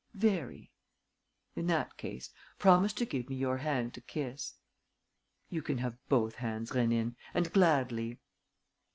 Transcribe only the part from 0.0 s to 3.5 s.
"Very." "In that case, promise to give me